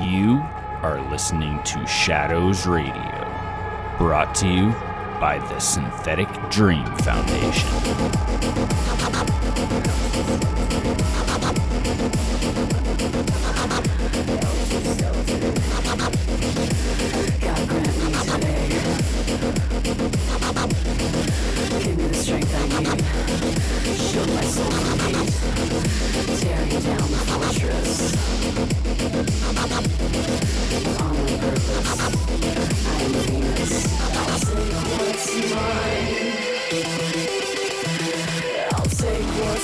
You 0.00 0.42
are 0.82 1.00
listening 1.08 1.62
to 1.62 1.86
Shadows 1.86 2.66
Radio, 2.66 2.94
brought 3.96 4.34
to 4.36 4.48
you 4.48 4.72
by 5.20 5.38
the 5.48 5.60
Synthetic 5.60 6.28
Dream 6.50 6.84
Foundation. 6.96 7.68
Shield 23.94 24.28
my 24.34 24.44
soul. 24.44 24.70
Tearing 26.40 26.82
down 26.82 27.10
the 27.10 27.18
fortress. 27.28 28.83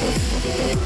Thank 0.00 0.78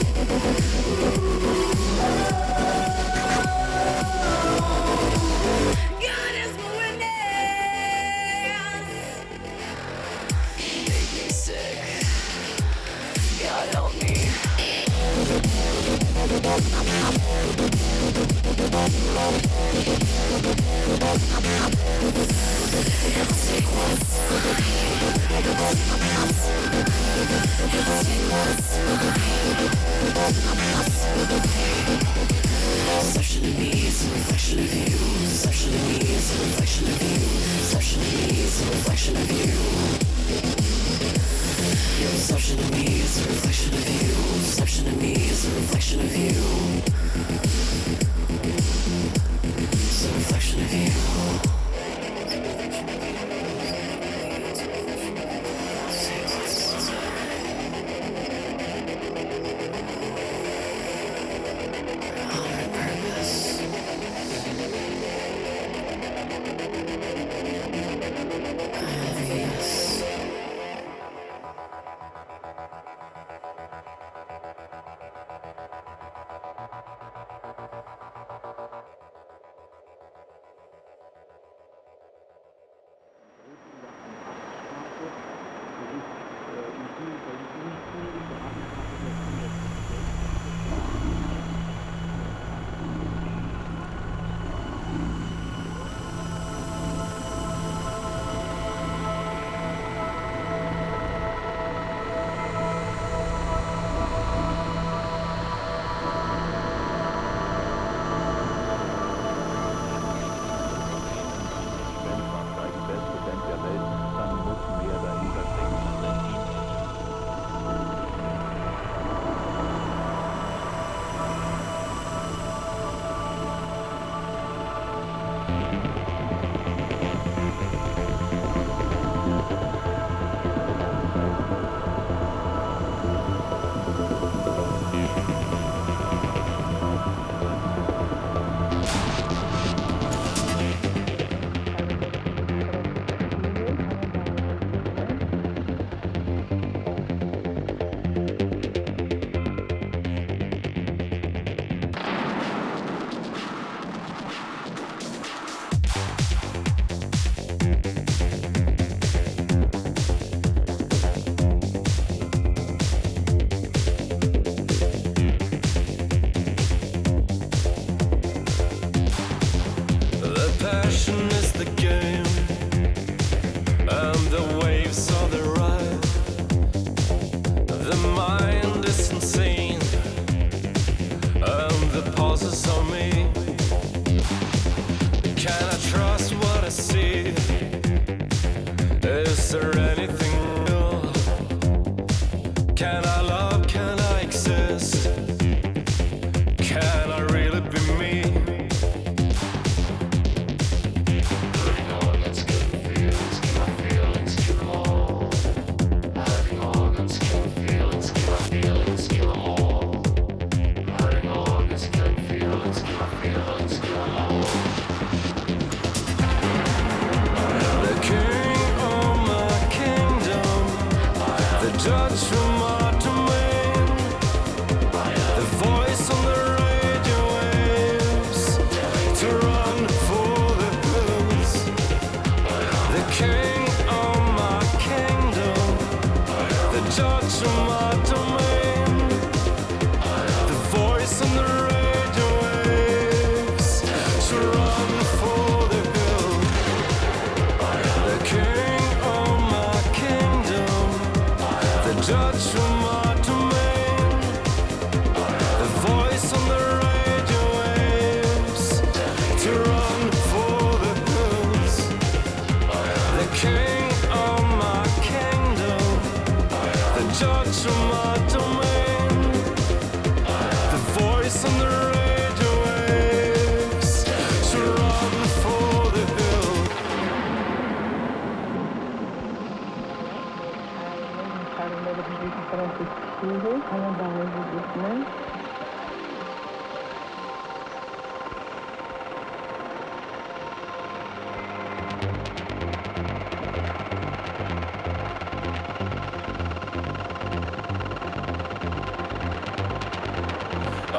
you. 0.00 0.05
destruction 39.06 39.16
of 39.22 39.35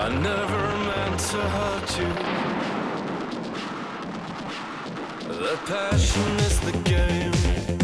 I 0.07 0.09
never 0.09 0.63
meant 0.87 1.19
to 1.19 1.37
hurt 1.55 1.97
you. 1.99 2.07
The 5.35 5.59
passion 5.65 6.37
is 6.47 6.59
the 6.61 6.71
game. 6.85 7.76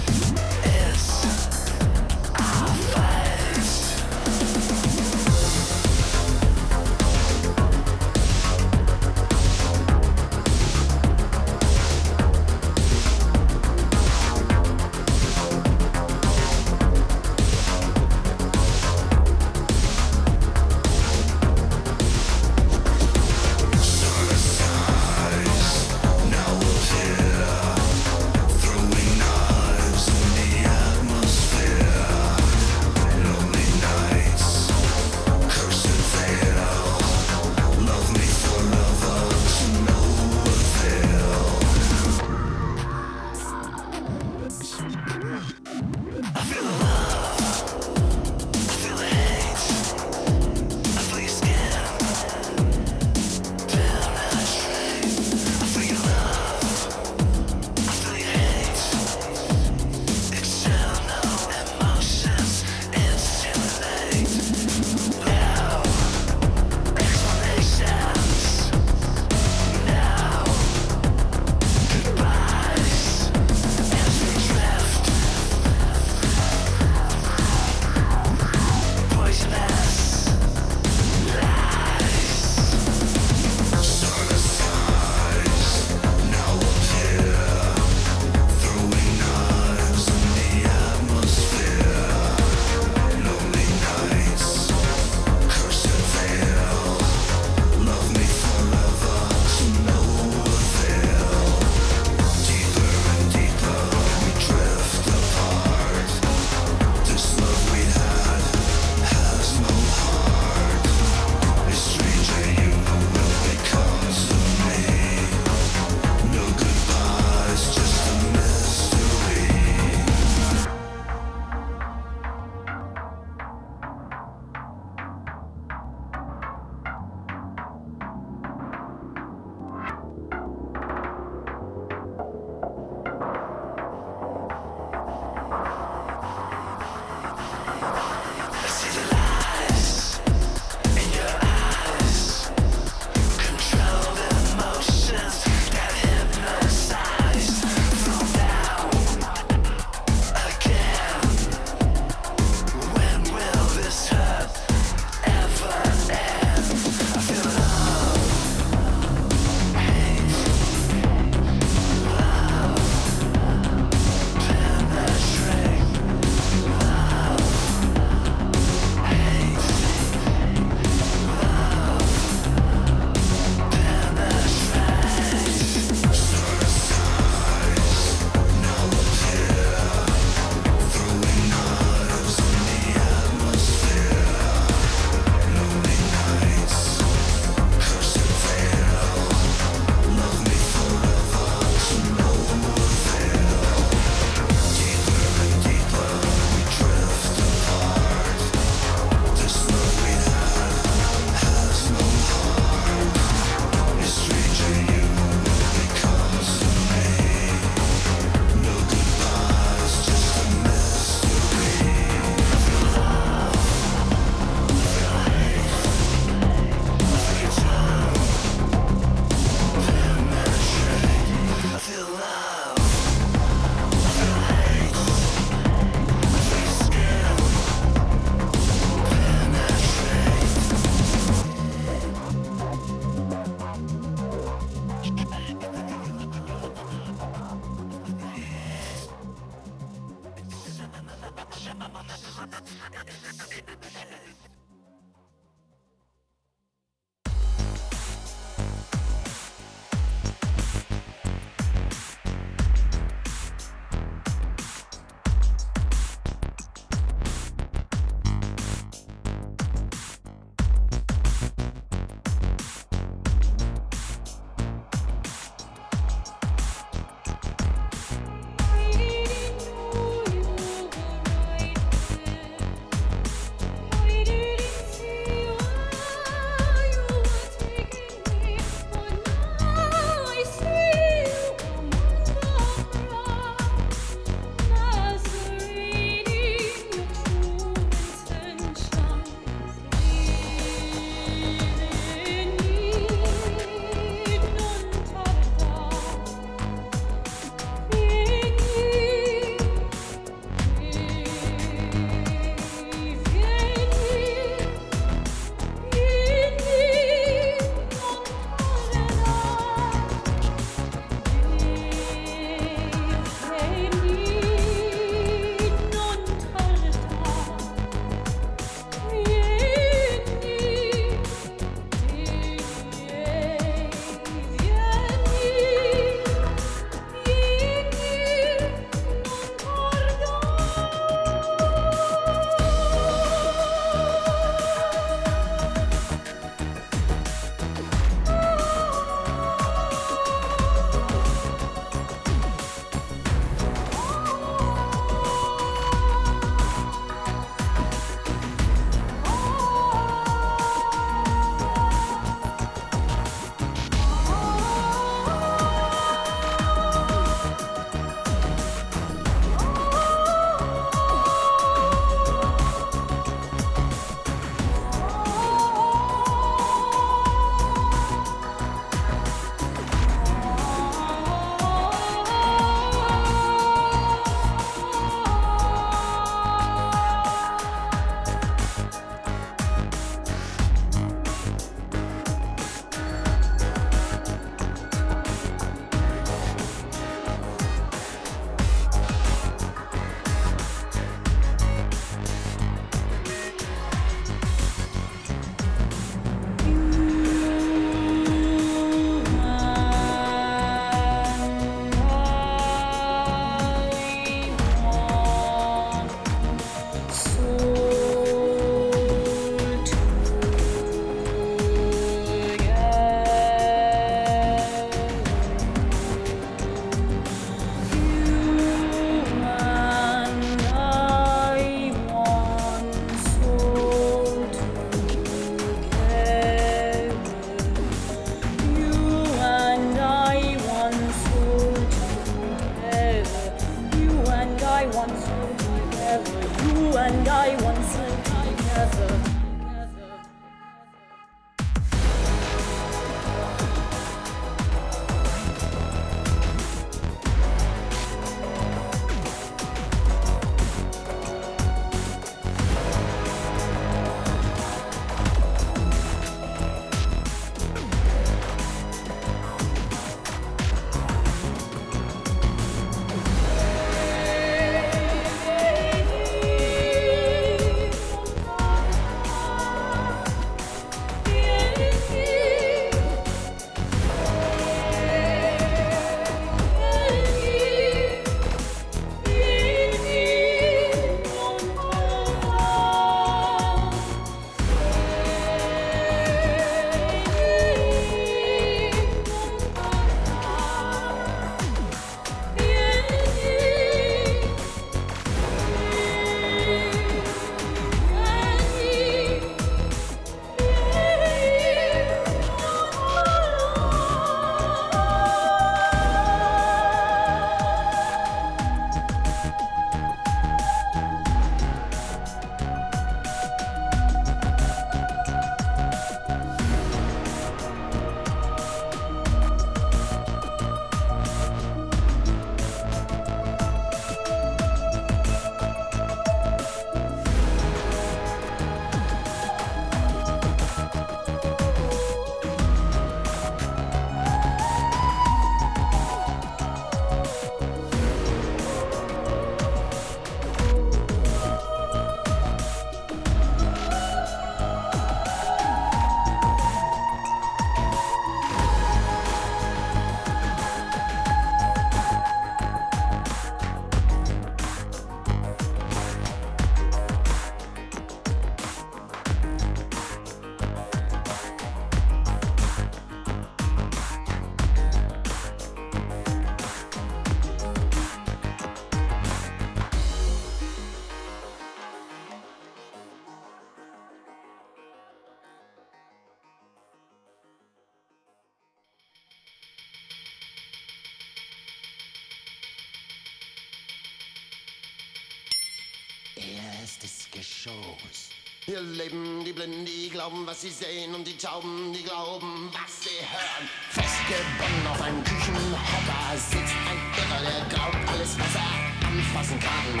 glauben, 590.28 590.46
was 590.46 590.60
sie 590.60 590.70
sehen 590.70 591.14
und 591.14 591.26
die 591.26 591.36
Tauben, 591.36 591.92
die 591.92 592.02
glauben, 592.02 592.70
was 592.72 593.02
sie 593.02 593.20
hören. 593.20 593.68
Festgebunden 593.90 594.86
auf 594.90 595.00
einem 595.00 595.24
Küchenhocker 595.24 596.36
sitzt 596.36 596.74
ein 596.88 597.00
Irrer, 597.16 597.40
der 597.40 597.76
glaubt 597.76 598.08
alles, 598.12 598.36
was 598.38 598.54
er 598.54 599.08
anfassen 599.08 599.58
kann. 599.60 600.00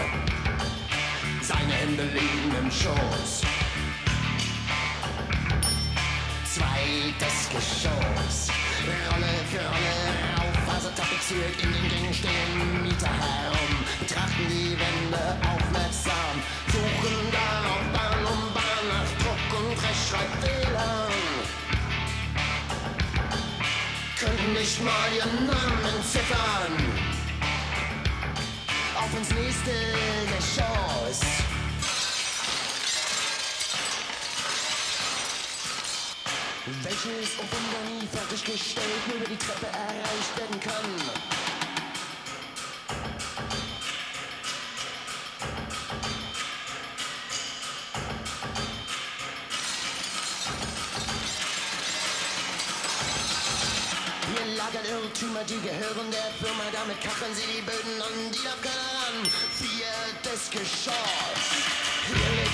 Seine 1.40 1.72
Hände 1.72 2.04
liegen 2.04 2.54
im 2.58 2.70
Schoß. 2.70 3.42
Zweites 6.44 7.48
Geschoss. 7.50 8.48
Rolle 9.10 9.32
für 9.50 9.64
Rolle 9.64 9.96
rauf, 10.36 10.74
also 10.74 10.88
tapeziert 10.90 11.56
in 11.62 11.72
den 11.72 11.88
Gängen 11.88 12.14
stehen 12.14 12.82
Mieter 12.82 13.08
herum, 13.08 13.76
betrachten 13.98 14.46
die 14.48 14.76
Wände 14.78 15.36
aufmerksam, 15.46 16.42
suchen 16.72 17.32
darauf 17.32 17.87
schreibt 20.08 20.42
WLAN. 20.42 21.12
Könnten 24.18 24.52
nicht 24.54 24.82
mal 24.82 25.12
ihren 25.14 25.46
Namen 25.46 26.02
ziffern. 26.10 26.72
Auf 28.96 29.18
ins 29.18 29.30
nächste 29.30 29.70
der 29.70 30.40
Shows. 30.40 31.20
Welches 36.82 37.38
auf 37.38 37.50
nie 37.88 38.06
fertiggestellt 38.06 39.06
nur 39.08 39.16
über 39.16 39.26
die 39.26 39.36
Treppe 39.36 39.66
erreicht 39.66 40.38
werden 40.38 40.60
kann. 40.60 41.37
Eigentümer, 55.18 55.42
die 55.44 55.60
gehören 55.60 56.10
der 56.12 56.30
Firma, 56.40 56.62
damit 56.72 57.00
kappen 57.00 57.34
sie 57.34 57.42
die 57.50 57.62
Böden 57.62 58.00
an, 58.00 58.30
die 58.30 58.46
Afghanen 58.46 59.24
an. 59.24 59.30
Viertes 59.50 60.50
Geschoss. 60.50 60.94
Hier 62.06 62.47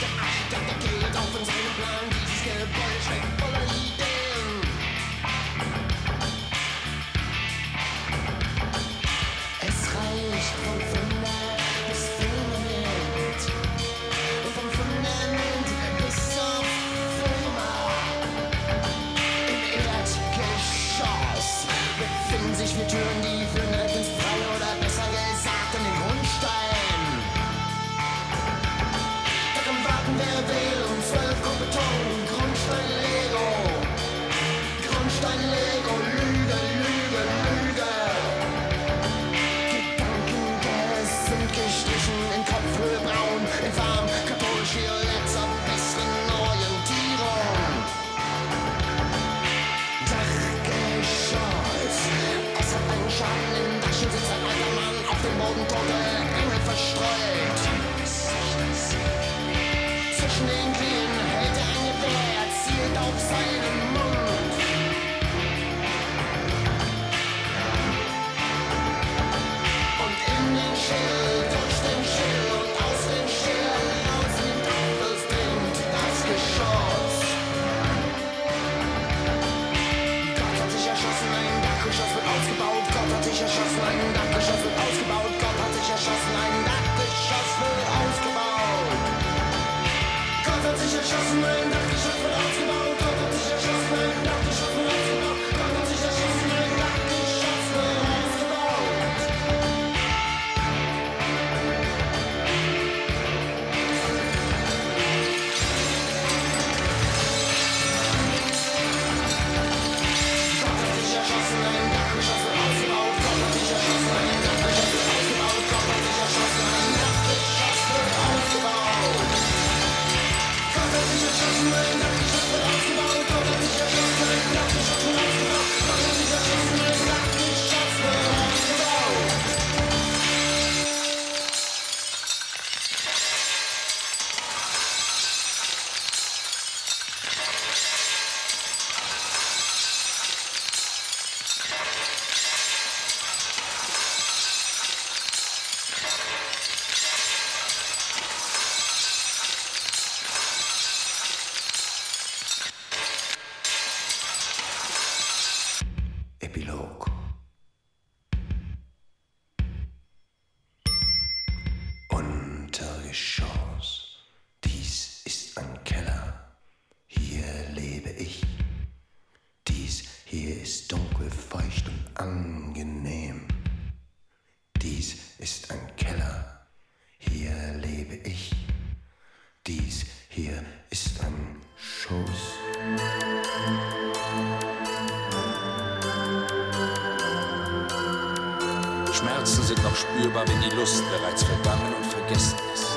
sind 189.75 189.85
noch 189.85 189.97
spürbar, 189.97 190.47
wenn 190.47 190.61
die 190.61 190.75
Lust 190.77 191.03
bereits 191.11 191.43
vergangen 191.43 191.95
und 191.95 192.07
vergessen 192.07 192.59
ist. 192.73 192.94